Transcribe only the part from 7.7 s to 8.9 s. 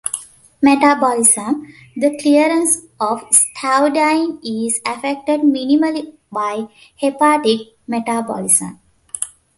metabolism.